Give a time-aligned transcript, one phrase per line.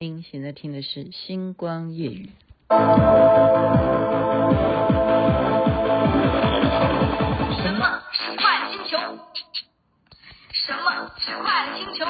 [0.00, 2.30] 您现在听的是《星光夜雨》。
[7.60, 8.96] 什么是快乐星球？
[10.52, 12.06] 什么是快乐星球？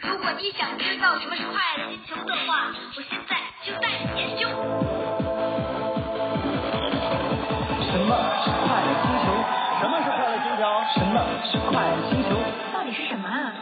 [0.00, 4.48] 如果你想知道什么是快乐星球的话，我现在就带你研究。
[7.84, 9.28] 什么是快乐星球？
[9.78, 10.64] 什么是快乐星球？
[10.88, 12.32] 什么是快乐星球？
[12.72, 13.52] 到底是什么啊？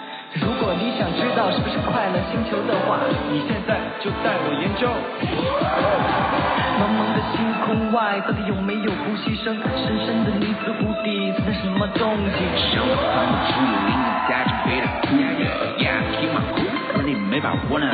[0.82, 2.98] 你想知道是不是快乐星球的话，
[3.30, 4.90] 你现在就带我研究。
[6.74, 9.54] 茫茫的星空外，到底有没有呼吸声？
[9.78, 12.42] 深深的尼斯湖底存在什么东西？
[12.74, 15.14] 生活仿佛只有零的加进杯的哭
[15.86, 17.86] 呀，听嘛哭，可你没把握呢。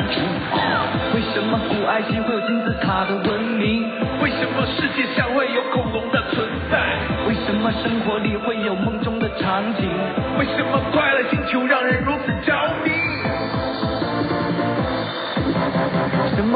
[1.13, 3.85] 为什么古埃及会有金字塔的文明？
[4.25, 6.81] 为什么世界上会有恐龙的存在？
[7.29, 9.85] 为什么生活里会有梦中的场景？
[10.39, 12.33] 为什么快乐星球让人如此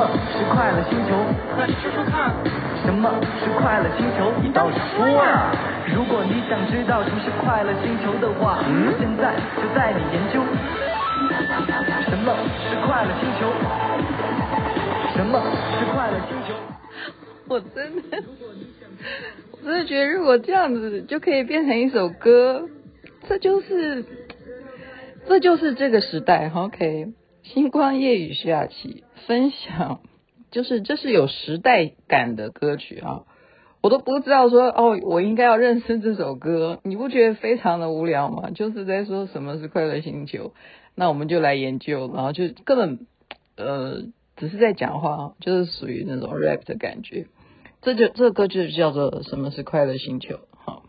[0.02, 1.14] 么是快乐星球？
[1.56, 2.34] 那你说说看。
[2.82, 3.08] 什么
[3.38, 4.32] 是快乐星球？
[4.42, 5.54] 你倒是说呀！
[5.94, 10.42] 如果你想知道什么是快乐星球的话，嗯，我现在就带你研究。
[12.10, 13.46] 什么是快乐星球？
[15.14, 15.40] 什么
[15.78, 16.54] 是快乐星球？
[17.48, 18.24] 我真的，
[19.52, 22.68] 我真的觉得，如果这样子就可以变成一首歌，
[23.28, 24.04] 这就是，
[25.28, 26.50] 这就是这个时代。
[26.52, 27.12] OK，
[27.44, 30.00] 星光夜雨徐雅琪分享，
[30.50, 33.24] 就是这是有时代感的歌曲啊，
[33.80, 38.50] 我都不知道说哦，我应该要认识这首歌，你不觉得非常的无聊吗？
[38.50, 40.52] 就是在说什么是快乐星球，
[40.94, 43.06] 那我们就来研究，然后就根本
[43.56, 44.02] 呃
[44.36, 47.26] 只是在讲话，就是属于那种 rap 的感觉。
[47.80, 50.38] 这就这个歌就叫做什么是快乐星球？
[50.64, 50.82] 哈，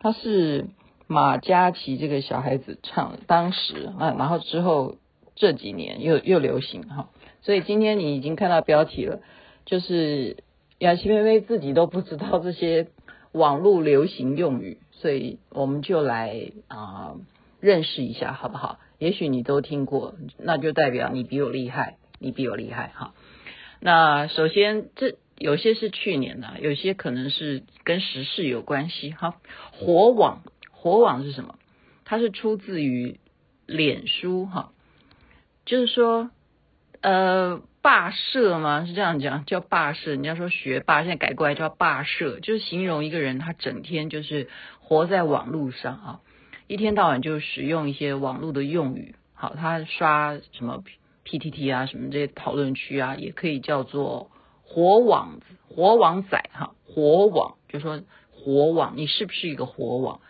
[0.00, 0.66] 它是
[1.06, 4.96] 马嘉祺这个小孩子唱，当时啊，然后之后
[5.36, 7.10] 这几年又又流行哈，
[7.42, 9.20] 所以今天你已经看到标题了，
[9.66, 10.38] 就是
[10.78, 12.88] 雅琪妹妹自己都不知道这些
[13.32, 17.16] 网络流行用语，所以我们就来啊
[17.60, 18.78] 认识一下好不好？
[18.98, 23.14] 也许你都听过，那就代表你比我厉害，你比我厉害哈。
[23.80, 25.16] 那首先这。
[25.38, 29.10] 有些是去年的，有些可能是跟时事有关系。
[29.10, 29.40] 哈，
[29.72, 31.56] 火网，火网是什么？
[32.04, 33.18] 它是出自于
[33.66, 34.70] 脸书，哈，
[35.66, 36.30] 就是说，
[37.02, 38.86] 呃，霸社吗？
[38.86, 40.12] 是这样讲，叫霸社。
[40.12, 44.48] 人家说学霸，现在改过来叫霸社，就是形容一个人他整天就是
[44.80, 46.20] 活在网络上啊，
[46.66, 49.14] 一天到晚就使用一些网络的用语。
[49.34, 50.82] 好，他刷什么
[51.26, 54.30] PTT 啊，什么这些讨论区啊，也可以叫做。
[54.64, 60.22] 火网，火网仔哈，火网就说火网，你是不是一个火网？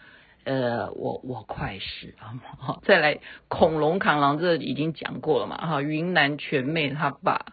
[0.44, 5.56] 呃，我我快是啊， 再来恐龙扛狼，这已经讲过了嘛。
[5.56, 7.46] 哈，云南全妹她把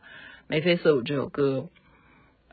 [0.47, 1.67] 眉飞色舞这首歌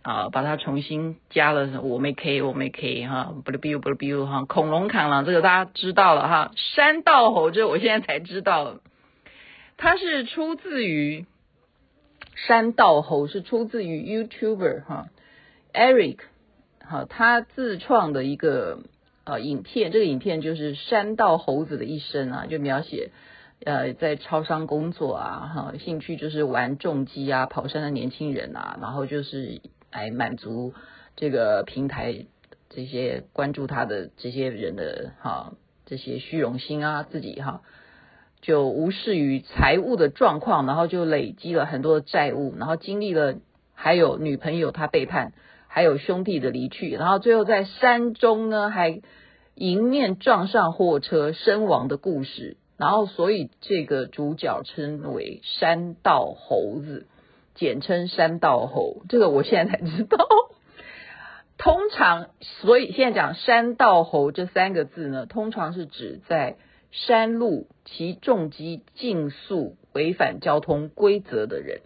[0.02, 8.80] 啊，把它重新加了我没 K 我没 K 哈，不啦 biu 不啦 biu 哈，恐龙扛狼这个大家知道了哈，山道猴这我现在才知道，
[9.76, 11.26] 它是出自于。
[12.34, 15.06] 山道猴是出自于 YouTuber 哈
[15.72, 16.19] ，Eric
[16.80, 18.80] 哈，他自创的一个
[19.26, 23.10] 呃影片，这个影片就是山道猴子的一生啊，就描写
[23.64, 29.60] 呃在超商工作啊哈，兴趣就是玩重机啊，跑山的年轻人啊，然后就是
[29.92, 30.72] 来满足
[31.16, 32.25] 这个平台
[32.70, 35.53] 这些关注他的这些人的哈
[35.84, 37.60] 这些虚荣心啊，自己哈。
[38.43, 43.37] 就无视于财务的状况，然后就累积了很多的债务，然后经历了
[43.75, 45.32] 还有女朋友他背叛，
[45.76, 49.03] 还有兄弟的离去，然后最后在山中呢还
[49.54, 57.06] 迎面撞上货车身亡的故事，然后所以这个主角称为山道猴子，
[57.54, 60.26] 简称山道猴，这个我现在才知道。
[61.59, 66.56] 通常，所以现在讲山道猴这三个字呢，通常是指在。
[66.93, 71.82] 山路骑重机竞速违反交通规则的人，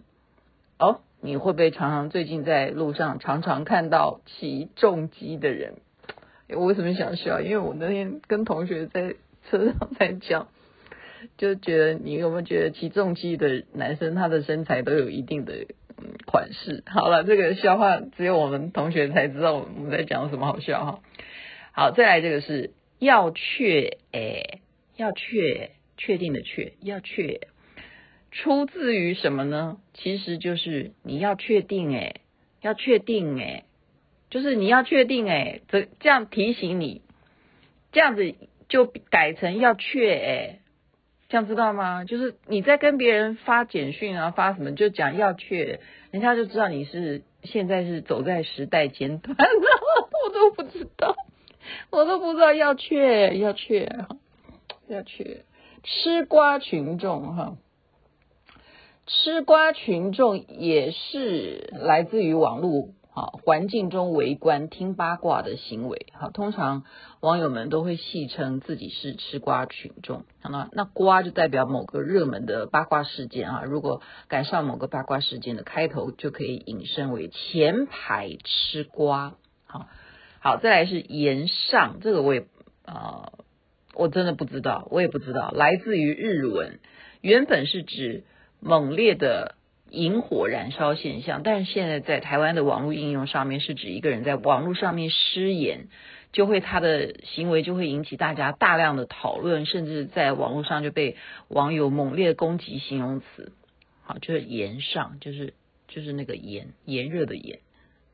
[1.21, 5.75] 你会不会常常最近在路上常常看到骑重机的人？
[6.49, 7.39] 我为什么想笑？
[7.41, 9.15] 因为我那天跟同学在
[9.49, 10.47] 车上在讲，
[11.37, 15.53] 就觉得你有没有觉得骑重机的男生他的身材都有一定的
[15.97, 16.83] 嗯款式？
[16.87, 20.99] 好了，这个笑话只有我们同学才知道我们在讲什么好笑哈。
[21.71, 24.61] 好，再来这个是要确诶。
[24.97, 27.47] 要确确定的确要确，
[28.31, 29.77] 出自于什么呢？
[29.93, 32.21] 其实就是你要确定诶，
[32.61, 33.65] 要确定诶，
[34.29, 37.01] 就是你要确定诶，这这样提醒你，
[37.91, 38.33] 这样子
[38.69, 40.59] 就改成要确诶，
[41.27, 42.05] 这样知道吗？
[42.05, 45.79] 就是你在跟别人发简讯啊，发什么就讲要去，
[46.11, 49.45] 人家就知道你是现在是走在时代尖端了。
[50.23, 51.15] 我都不知道，
[51.89, 53.89] 我都不知道要去要去
[54.87, 55.41] 要去
[55.83, 57.57] 吃瓜群众哈。
[59.11, 66.07] 吃瓜群众也是来自于网络啊环境中围观听八卦的行为。
[66.13, 66.85] 好，通常
[67.19, 70.23] 网友们都会戏称自己是吃瓜群众。
[70.41, 73.63] 那那瓜就代表某个热门的八卦事件啊。
[73.65, 79.35] 如果赶上某个八卦事件的开头，就可以引申为前排吃瓜。
[79.65, 79.87] 好，
[80.39, 82.47] 好，再来是言上，这个我也
[82.85, 83.33] 啊、
[83.93, 86.79] 我真的不知道，我也不知道，来自于日文，
[87.19, 88.23] 原本是指。
[88.61, 89.55] 猛烈的
[89.89, 95.87] 引火燃烧现象，但是现在在台湾的网络应用上面，是指一个人在网络上面失言，
[96.31, 101.17] 就会他的行为就会引起大家大量的讨论，甚至在网络上就被
[101.49, 103.51] 网友猛烈攻击形容词，
[104.03, 105.55] 好，就是炎上，就是
[105.89, 107.59] 就是那个炎炎热的炎，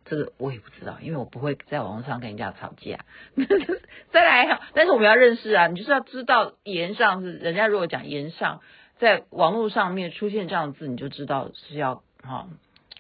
[0.05, 3.05] 这个我也不知道，因为我不会在网络上跟人家吵架。
[4.11, 8.61] 再来，但是我们要认识啊，你就是要知道炎上是人家如果讲炎上。
[8.99, 12.47] 在网络上面出现这样的字，你就知道是要哈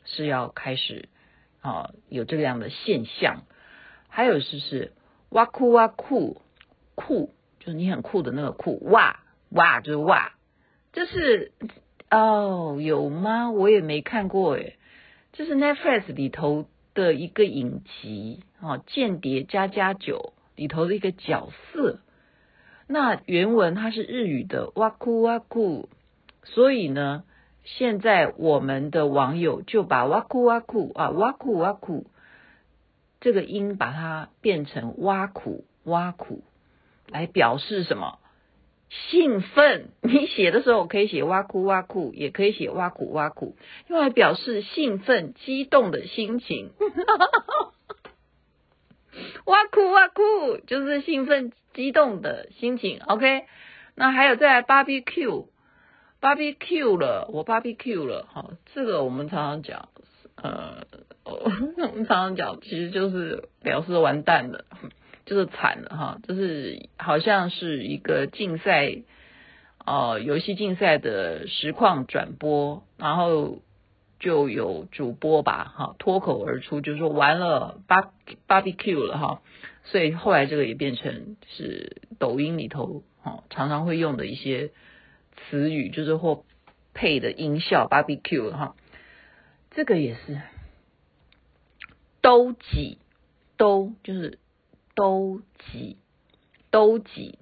[0.05, 1.09] 是要开始
[1.61, 3.43] 啊有这样的现象。
[4.09, 4.93] 还有就是
[5.29, 6.41] 哇酷哇酷
[6.95, 10.33] 酷，就是你很酷的那个酷哇哇就是哇，
[10.93, 11.51] 这是
[12.09, 13.51] 哦有吗？
[13.51, 14.77] 我也没看过诶，
[15.33, 21.99] 这是 Netflix 里头的一个影集啊，《间谍加加酒》里头的一个角色。
[22.87, 25.89] 那原文它是日语的哇酷哇酷，
[26.43, 27.23] 所以呢，
[27.63, 32.07] 现在我们的网友就把哇酷哇酷啊哇酷哇酷
[33.19, 36.43] 这个音把它变成挖苦挖苦，
[37.09, 38.19] 来表示什么？
[38.89, 39.89] 兴奋。
[40.01, 43.57] 你写的时候可以写哇酷哇酷，也可以写挖苦挖苦，
[43.87, 46.69] 用来表示兴奋激动的心情。
[49.45, 52.99] 哇酷哇酷，就是兴奋激动的心情。
[53.05, 53.45] OK，
[53.95, 58.27] 那还有再来 barbecue，barbecue 了，我 barbecue 了。
[58.31, 59.89] 好，这个我们常常讲，
[60.35, 60.85] 呃，
[61.23, 64.65] 我们常常讲，其实就是表示完蛋了，
[65.25, 66.19] 就是惨了哈。
[66.27, 69.03] 就是好像是一个竞赛，
[69.85, 73.59] 呃，游戏竞赛的实况转播，然后。
[74.19, 78.09] 就有主播吧，哈，脱口而出就是说完了，bar
[78.47, 79.41] barbecue 了哈，
[79.83, 84.71] 所以后来这个也变成是抖音里头哈常常会用的一些
[85.35, 86.43] 词语，就是或
[86.93, 88.75] 配的音效 barbecue 哈，
[89.71, 90.41] 这个也是
[92.21, 92.97] 都挤
[93.55, 94.39] 都就是
[94.95, 95.41] 都
[95.71, 95.97] 挤
[96.71, 97.37] 都挤，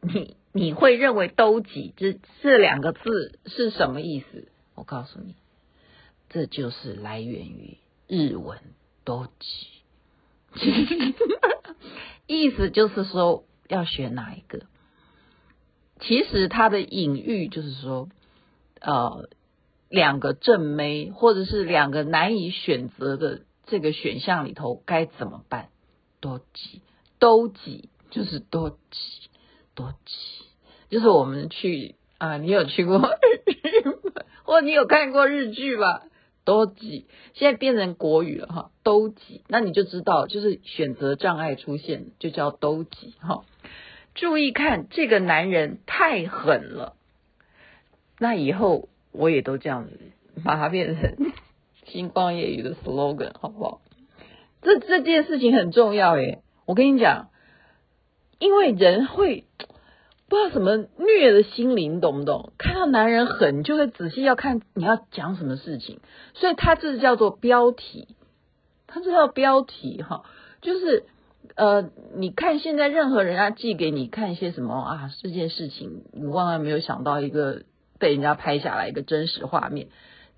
[0.00, 4.48] 你你会认为都挤这这两个字是什么意思？
[4.74, 5.34] 我告诉你。
[6.32, 7.76] 这就是来源于
[8.08, 8.58] 日文
[9.04, 9.68] “多吉
[12.26, 14.62] ”，意思就是说要选哪一个。
[16.00, 18.08] 其实它的隐喻就是说，
[18.80, 19.28] 呃，
[19.90, 25.68] 两个正妹或者是两个难以选择的这个选项里头该怎么办？
[26.20, 26.80] 多吉，
[27.18, 29.28] 都吉就是多吉，
[29.74, 30.14] 多吉
[30.88, 33.00] 就是我们去啊、呃，你有去过日
[34.14, 36.04] 本，或你有看过日剧吧？
[36.44, 43.44] 都挤，现在变成国语了哈，都挤，那你就知道，就是选择障碍出现，就叫都挤哈。
[44.14, 46.94] 注意看，这个男人太狠了。
[48.18, 49.98] 那以后我也都这样子，
[50.44, 51.32] 把它变成
[51.86, 53.80] 星光夜雨的 slogan，好不好？
[54.62, 57.30] 这这件事情很重要诶，我跟你讲，
[58.38, 59.44] 因为人会。
[60.32, 62.54] 不知道什么虐的心灵，懂不懂？
[62.56, 66.00] 看到男人狠，就会仔细要看你要讲什么事情。
[66.32, 68.16] 所以他这是叫做标题，
[68.86, 70.24] 他这叫标题哈，
[70.62, 71.04] 就是
[71.54, 77.64] 呃，你看现在任何人家寄给你看一些什么啊，这件事情你万万没有想到一个
[77.98, 79.88] 被人家拍下来一个真实画面，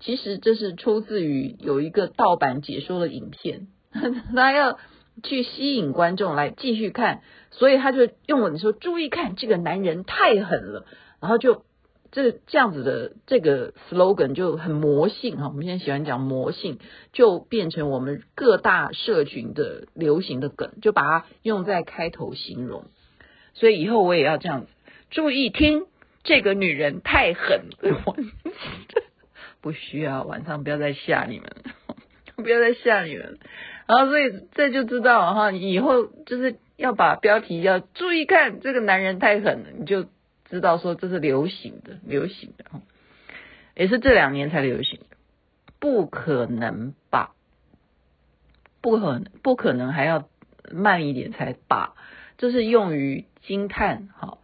[0.01, 3.69] 其实这是出自于有一个盗版解说的影片，
[4.35, 4.77] 他要。
[5.23, 10.85] 去吸引观众来继续看，所以他就用了你说注意看，这个男人太狠了，
[11.21, 11.63] 然后就
[12.11, 16.79] 这这样子的这个 slogan 就很魔性哈，我们现在喜欢讲魔性，
[17.11, 22.85] 就变成我们各大社群的流行的梗，就把它用在开头形容。
[23.53, 24.67] 所以以后我也要这样子，
[25.09, 25.87] 注意听，
[26.23, 28.15] 这个女人太狠了，
[29.61, 31.49] 不需要晚上不要再吓你们，
[32.35, 33.39] 不要再吓你们。
[33.87, 40.07] 然后所以这就知道哈，以后就是要把标题要注意看，这个男人太狠了，你就
[40.49, 42.65] 知道说这是流行的，流行的，
[43.75, 45.17] 也是这两年才流行的。
[45.79, 47.35] 不可能吧？
[48.81, 50.27] 不可能，不可能还要
[50.71, 51.93] 慢一点才把？
[52.37, 54.39] 这是用于惊叹哈，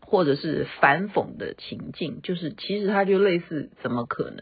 [0.00, 4.38] 或者是反讽的情境，就是其实它就类似怎么可能？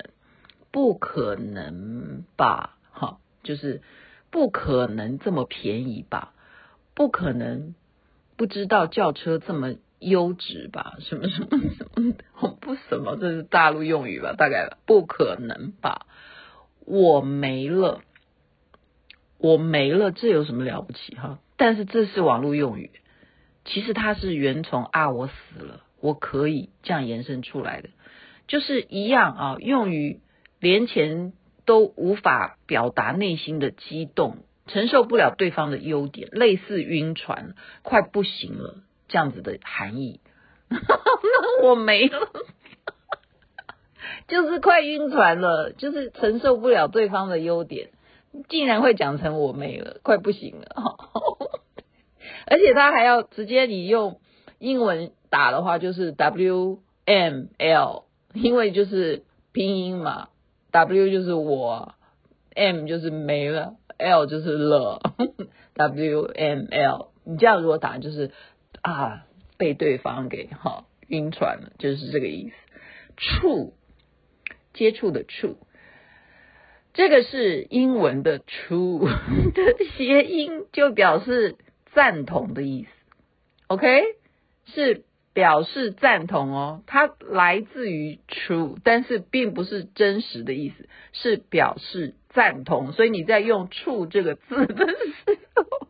[0.70, 2.76] 不可能吧？
[2.92, 3.82] 哈，就是
[4.36, 6.34] 不可能这么便宜吧？
[6.92, 7.74] 不可能
[8.36, 10.96] 不知道轿车这么优质吧？
[11.00, 11.86] 什么什么什
[12.38, 12.50] 么？
[12.60, 13.16] 不什么？
[13.16, 14.34] 这是大陆用语吧？
[14.34, 14.76] 大概？
[14.84, 16.04] 不可能吧？
[16.84, 18.02] 我没了，
[19.38, 21.38] 我没了，这有什么了不起哈？
[21.56, 22.90] 但是这是网络用语，
[23.64, 27.88] 其实它是原从啊，我死了，我可以这样延伸出来的，
[28.48, 30.20] 就是一样啊，用于
[30.60, 31.32] 连前
[31.66, 34.38] 都无法表达内心的激动。
[34.68, 40.18] 承受不了对方的优点，类似晕船，快不行了这样子的含义。
[40.68, 42.18] 那 我没了，
[44.26, 47.90] 就是快晕船了，就是承受不了对方的优点，
[48.48, 50.66] 竟然会讲成我没了，快不行了。
[52.48, 54.20] 而且他还要直接你用
[54.58, 60.30] 英文打的话，就是 W M L，因为就是拼音嘛
[60.76, 61.94] ，W 就是我
[62.54, 63.76] ，M 就是没了。
[63.96, 65.00] L 就是了，
[65.72, 68.30] W M L，你这样如果打就是
[68.82, 69.24] 啊，
[69.56, 72.54] 被对方给哈晕船了，就是这个意思。
[73.16, 73.72] 触，
[74.74, 75.56] 接触的触，
[76.92, 79.00] 这个是英文的 true
[79.54, 81.56] 的谐音，就表示
[81.94, 82.90] 赞同的意思。
[83.68, 84.02] OK，
[84.66, 85.05] 是
[85.36, 92.14] 表示赞同哦，它来自于 true，但是并不是真实的意思，是表示。
[92.30, 95.88] 赞同，所以你在用“触”这个字的时候，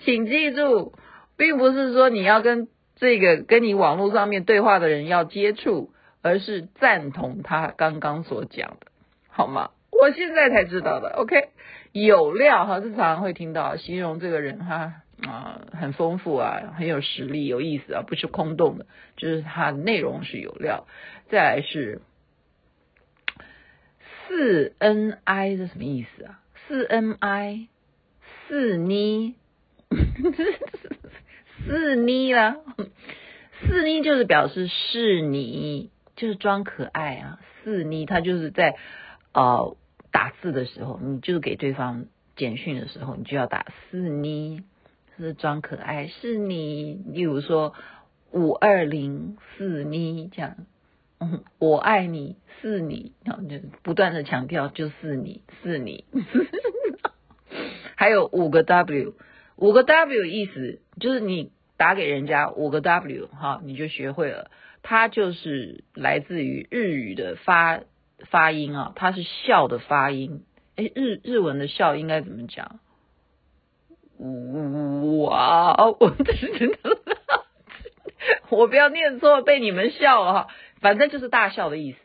[0.00, 0.94] 请记住，
[1.36, 5.92] 并不是说你要跟这个跟你网络上面对话的人要接触，
[6.22, 8.88] 而是赞同他刚刚所讲的，
[9.28, 9.70] 好吗？
[9.92, 11.10] 我现在才知道的。
[11.10, 11.50] OK，
[11.92, 20.86] 有料哈，是常常会听到形容这个人哈啊，很丰富啊，很有实力，有意思啊，不是空洞的，就是它内容是有料。
[21.30, 22.00] 再来是。
[24.26, 26.40] 四 N I 是什么意思啊？
[26.66, 27.68] 四 N I
[28.48, 29.34] 四 妮，
[31.66, 32.56] 四妮啦，
[33.60, 37.38] 四妮就是表示是你，就是装可爱啊。
[37.62, 38.76] 四妮他就是在
[39.34, 39.76] 呃
[40.10, 44.62] 打字的时候，你就是给对方简讯的时候，你就要打四妮，
[45.16, 47.02] 是装可爱，是你。
[47.06, 47.74] 例如说
[48.32, 50.56] 五二零四妮这样。
[51.20, 56.04] 嗯我爱你是你，然后就不断的强调就是你是你，
[57.96, 59.14] 还有五个 W，
[59.56, 64.50] 五个 W 意思就是你打给人家五个 W 哈，你就学会了，
[64.82, 67.80] 它就是来自于日语的发
[68.28, 70.42] 发音啊，它是笑的发音，
[70.76, 72.80] 诶，日日文的笑应该怎么讲？
[75.20, 76.78] 哇， 我真的
[78.48, 80.48] 我不要念错，被你们笑了哈。
[80.80, 81.98] 反正就是大笑的意思，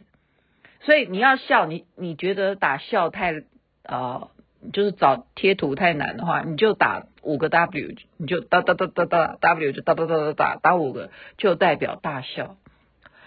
[0.81, 3.43] 所以你要笑，你你觉得打笑太、
[3.83, 4.29] 呃，
[4.73, 12.57] 就是找贴图太难的话，你就打五个 W，你就哒哒哒哒哒 W 就哒哒哒哒哒打五个，就代表大笑。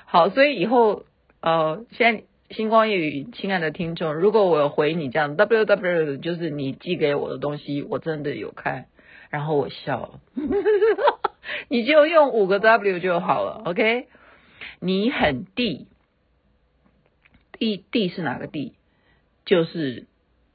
[0.04, 1.04] 好，所以以后
[1.40, 8.86] 呃，现在星光夜语，亲爱的听众，如果我有回你这样 W W，就是你寄给我的东西，我真的有看，
[9.30, 10.20] 然后我笑了，
[11.68, 14.06] 你就用五个 W 就好了，OK。
[14.80, 15.86] 你很地，
[17.58, 18.74] 地地是哪个地？
[19.44, 20.06] 就是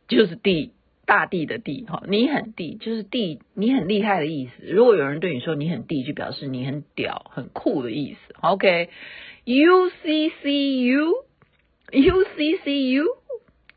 [0.07, 0.73] 就是地
[1.05, 2.03] 大地的地哈。
[2.07, 4.51] 你很地就是地，你很厉害的意思。
[4.65, 8.35] 如果有人对你说你很地，就表示你很屌、很酷的意思。
[8.41, 11.25] OK，U C C U
[11.91, 13.05] U C C U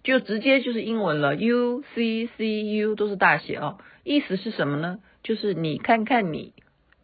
[0.02, 1.36] 就直接就是英文了。
[1.36, 4.98] U C C U 都是大写哦，意思是什么呢？
[5.22, 6.54] 就是你看看你，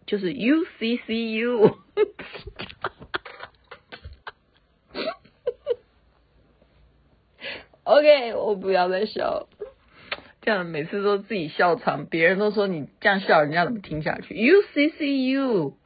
[0.07, 1.77] 就是 U C C U。
[7.85, 9.47] OK，我不要再笑，
[10.43, 15.77] 这样每次都自己笑场，别人都说你这样笑，人家怎么听下去？U C C U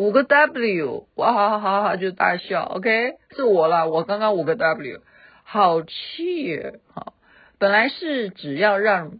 [0.00, 2.64] 五个 W，哇，好好好好就大笑。
[2.64, 5.02] OK，是我啦，我刚刚五个 W，
[5.44, 6.58] 好气，
[6.94, 7.12] 好，
[7.58, 9.18] 本来是只要让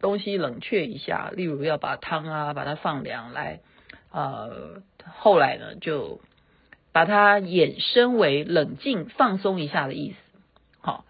[0.00, 3.62] 东西冷却一下，例如要把汤啊把它放凉来，
[4.12, 6.20] 呃，后来呢就
[6.92, 10.16] 把它衍生为冷静放松一下的意思。
[10.78, 11.04] 好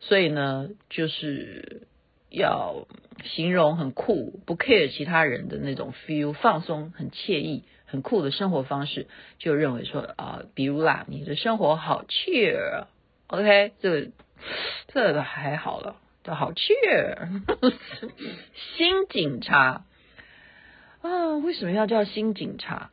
[0.00, 1.86] 所以呢，就是
[2.28, 2.88] 要
[3.22, 14.10] 形容很酷，不 care 其他人的那种 feel，放松，很惬意，很酷的生活方式，就认为说啊、比如啦，你的生活好 cheer，OK，这
[14.88, 17.42] 这个还好了，就好 cheer。
[18.76, 19.84] 新警察
[21.00, 22.90] 啊，为什么要叫新警察？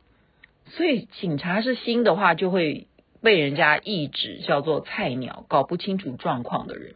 [0.68, 2.88] 所以警察是新的话，就会
[3.22, 6.94] 被人家一指叫做菜鸟，搞不清楚状况的人。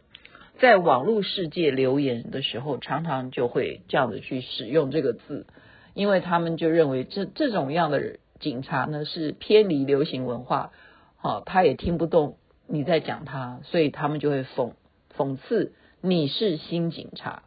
[0.59, 5.45] 在网络世界留言的时候，常常就会这样子去使用这个字，
[5.93, 10.71] 因为他们就认为这这种样的警察呢是偏离流行文化，
[11.17, 14.73] 好，他也听不懂你在讲他，所以他们就会讽
[15.15, 17.43] 讽刺你是新警察，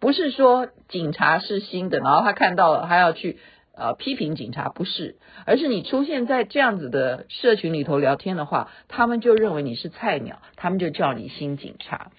[0.00, 3.38] 不是说警察是新的，然后他看到了他要去
[3.74, 12.10] 呃批评警察，不是，而是你出现在这样子的社群里头聊天的话，他们就认为你是菜鸟，他们就叫你新警察。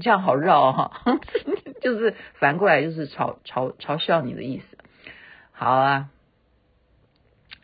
[0.00, 1.18] 这样好绕哈、哦，
[1.82, 4.77] 就是反过来就是嘲嘲嘲笑你的意思。
[5.60, 6.08] 好啊，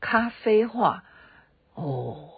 [0.00, 1.04] 咖啡话
[1.74, 2.28] 哦，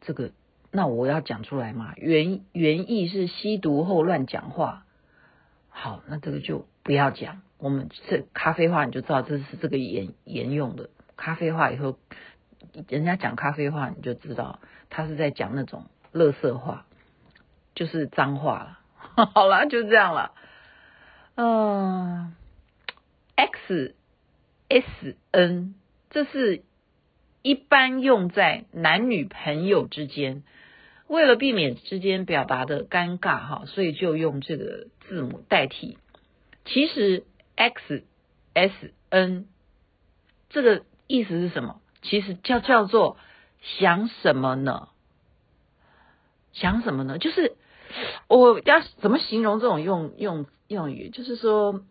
[0.00, 0.30] 这个
[0.70, 4.84] 那我要讲出来嘛，原原意是吸毒后乱讲话。
[5.70, 7.42] 好，那这个就不要讲。
[7.58, 11.98] 我们这咖啡话你就知道这是这个沿沿用的咖啡话，以后
[12.86, 16.86] 人家讲咖啡话你就知道他是在讲那种垃圾话，
[17.74, 18.78] 就是脏话了。
[19.34, 20.30] 好了，就这样了。
[21.34, 22.36] 嗯
[23.34, 23.95] ，X
[24.68, 25.74] S N，
[26.10, 26.62] 这是
[27.42, 30.42] 一般用在男女朋友之间，
[31.06, 35.98] 为了避免之间表达的尴尬哈，所以就用这个字母代替。
[36.64, 38.04] 其实 X
[38.54, 39.46] S N
[40.50, 41.80] 这个意思是什么？
[42.02, 43.16] 其实叫叫做
[43.60, 44.88] 想什么呢？
[46.52, 47.18] 想什么呢？
[47.18, 47.56] 就是。
[48.28, 51.08] 我要怎么形容这种用用用语？
[51.08, 51.82] 就是说，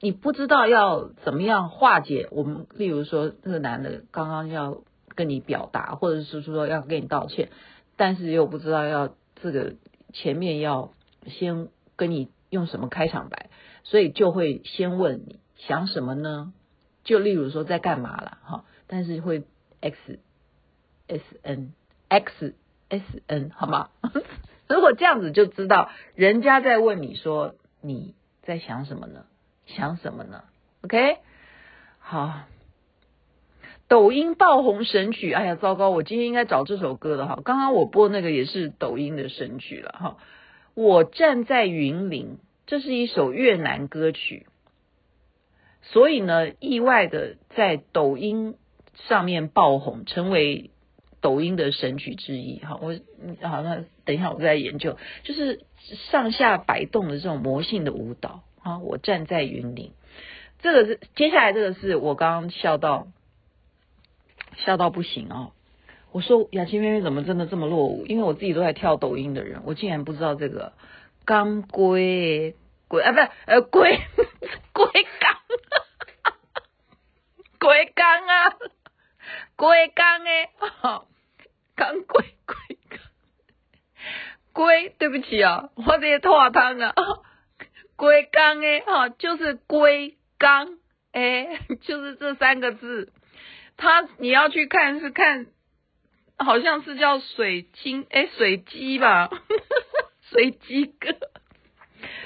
[0.00, 4.82] 你不知道要怎么样化解我们，例如说，这个男的刚刚要
[5.14, 7.50] 跟你表达，或者是说要跟你道歉，
[7.96, 9.74] 但是又不知道要这个
[10.12, 10.92] 前面要
[11.26, 13.50] 先跟你用什么开场白，
[13.82, 16.52] 所以就会先问你想什么呢？
[17.02, 19.44] 就例如说在干嘛了哈，但是会
[19.80, 20.20] X
[21.08, 21.72] S N
[22.08, 22.54] X
[22.88, 23.88] S N 好吗？
[24.68, 29.24] 如果这样子就知道人家在问你说你在想什么呢？
[29.68, 30.42] 想什么呢
[30.82, 31.18] ？OK，
[31.98, 32.40] 好，
[33.86, 37.40] 抖音爆红神曲，哎呀，糟糕，我今天应该找这首歌的哈。
[37.44, 40.16] 刚刚我播那个也是抖音的神曲了哈。
[40.74, 44.46] 我站在云林，这是一首越南歌曲，
[45.82, 48.56] 所以呢，意外的在抖音
[49.08, 50.70] 上面爆红，成为。
[51.20, 52.94] 抖音的神曲之一，哈，我
[53.42, 55.64] 好，那等一下我再研究，就是
[56.12, 59.92] 上下摆动的这种魔性的舞蹈，啊，我站在云林，
[60.58, 63.08] 这个是接下来这个是我刚刚笑到
[64.56, 65.52] 笑到不行啊，
[66.12, 68.04] 我说雅琪妹妹怎么真的这么落伍？
[68.06, 70.72] 因为我自己都在跳抖音的人，我竟然不知道这个
[71.24, 72.54] 刚龟
[72.88, 73.98] 龟啊，不是呃龟
[74.72, 74.84] 龟
[75.20, 75.36] 刚
[77.58, 78.56] 龟刚啊。
[79.56, 80.50] 龟缸哎，
[81.74, 83.00] 刚龟龟缸，
[84.52, 86.94] 龟，对不起啊，我这些拖汤啊，
[87.98, 90.78] 龟缸哎，哈，就是龟缸
[91.12, 93.12] 哎， 就是这三个字，
[93.76, 95.46] 它你要去看是看，
[96.38, 99.28] 好像是叫水晶哎，水鸡吧，
[100.30, 101.16] 水鸡哥，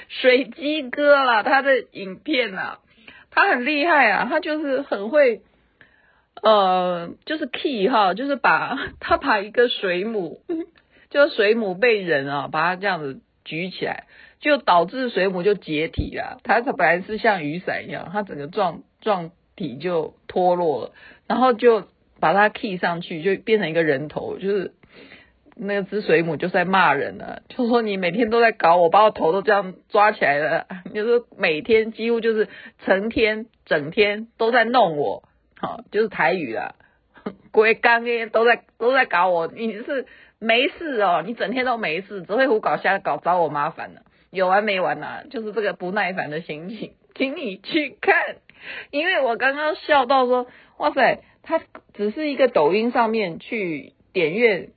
[0.07, 2.79] 水鸡哥啦，他的影片啊，
[3.31, 5.41] 他很厉害啊，他就是很会。
[6.41, 10.41] 呃，就是 key 哈，就是把他把一个水母，
[11.09, 14.07] 就是水母被人啊把它这样子举起来，
[14.43, 16.39] 就导致水母就解体了。
[16.43, 20.91] 它它本来是像雨伞一样，它整个状状体就脱落了，
[21.27, 21.87] 然后就
[22.19, 24.73] 把它 key 上去，就变成一个人头，就是
[25.55, 32.49] 那只水母就在骂人了，就说你每天都在搞我，把我头都这样抓起来了，就是每天几乎就是
[32.83, 35.23] 成天整天都在弄我。
[35.55, 36.75] 好，就是台语啦，
[37.51, 40.05] 龟刚耶都在都在搞我，你是
[40.39, 44.01] 没事哦，你整天都没事，只会胡搞瞎搞，找我麻烦了，
[44.33, 45.23] 有完没完呐？
[45.29, 48.37] 就是这个不耐烦的心情， 请你去看，
[48.89, 51.61] 因为我刚刚笑到说，哇塞，他
[51.93, 54.69] 只是一个抖音上面去点阅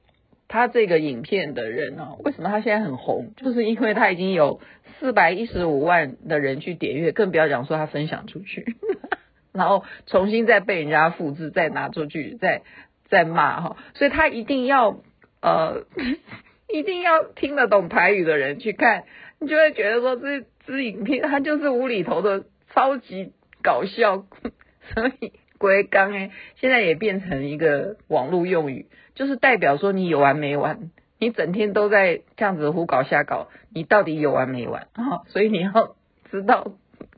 [0.47, 3.33] 他这个影片的人哦，为什么他现在很红？
[3.37, 4.61] 就是因为他已经有
[5.01, 8.77] 四百一十五万的人去点阅，更不要讲说他分享出去。
[9.53, 12.61] 然后重新再被人家复制，再拿出去，再
[13.09, 14.99] 再骂哈，所以他一定要
[15.41, 15.87] 呃，
[16.69, 19.05] 一定要听得懂台语的人去看，
[19.39, 24.25] 你就会觉得说这支影片它就是无厘头的超级搞笑，
[24.95, 35.23] 所以鬼刚哎，现在也变成一个网络用语，就是代表说你有完没完，你整天都在这样子胡搞瞎搞，你到底有完没完啊？
[35.29, 35.97] 所以你要
[36.31, 36.73] 知道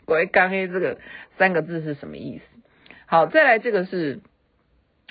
[0.04, 0.98] 鬼刚哎这个
[1.36, 2.44] 三个字是什么意思。
[3.06, 4.20] 好，再来这个是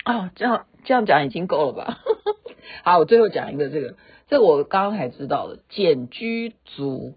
[0.04, 1.98] 哦，这样这样讲已经够了吧？
[2.84, 3.96] 好，我最后讲一个这个，
[4.28, 7.14] 这我刚刚才知道的，茧居族，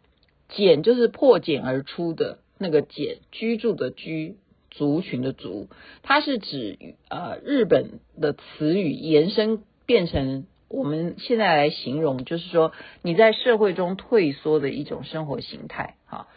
[0.50, 4.38] 茧就是破茧而出的那个茧，居住的居。
[4.74, 5.67] 族群的族，
[6.02, 12.71] 它是指呃日本的词语延伸变成我们现在来形容，就是说
[13.02, 15.95] 你在社会中退缩的一种生活形态。
[16.06, 16.30] 好，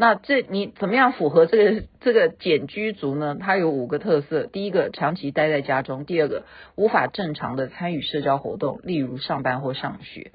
[0.00, 3.36] 那这你怎么样符合这个这个简居族呢？
[3.38, 10.30] 它有五个特色：第一个，长期待在家中；第二个，无法正常的参与社交活动，例如上班或上学；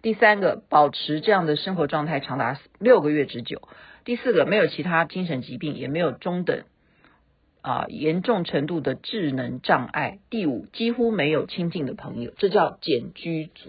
[0.00, 3.58] 第三个，保持这样的生活状态长达六个月之久；
[4.06, 6.62] 第四个，没有其他精神疾病，也没有中等。
[7.60, 10.20] 啊，严重程度的智能障碍。
[10.30, 13.68] 第五，几乎没有亲近的朋友，这叫简居族。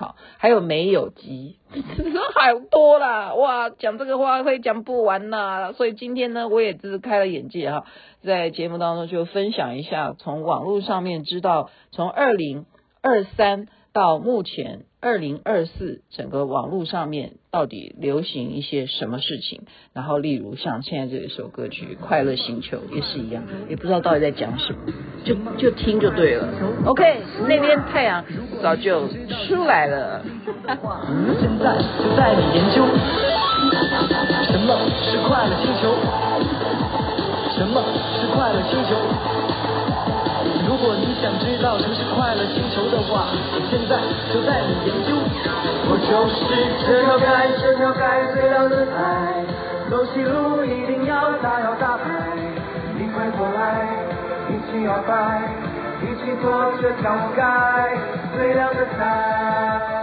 [0.00, 5.74] 好，还有没有鸡， 好多啦，哇，讲这个话会讲不完呐。
[5.74, 7.84] 所以今天呢，我也只是开了眼界哈，
[8.24, 12.64] 在节目当中就分享一下，从网络上面知道，从二零
[13.02, 14.84] 二三到目前。
[15.02, 19.62] 二零二四，整个网络上面到底流行一些什么事情？
[19.94, 24.92] 然后，例如像现在这一首歌曲《快乐星球》也是一样，也不知道到底在讲什么，
[25.24, 26.46] 就就听就对了。
[26.84, 28.22] OK，那边太阳
[28.62, 30.22] 早就出来了。
[31.40, 32.84] 现在就带你研究
[34.52, 35.96] 什么是快乐星球，
[37.56, 37.82] 什么
[38.20, 39.00] 是快乐星球。
[40.68, 43.32] 如果你想知道什么是快乐星球的话，
[43.70, 43.96] 现在
[44.34, 45.14] 就带你研究。
[45.86, 46.42] 我就是
[46.84, 47.24] 这条街，
[47.62, 48.02] 这条街
[48.34, 48.92] 最亮的仔，
[49.88, 52.04] 走起路一定要大摇大摆，
[52.98, 53.86] 你快过来，
[54.48, 55.40] 一起摇摆，
[56.02, 57.42] 一起做这条街
[58.36, 59.99] 最亮的仔。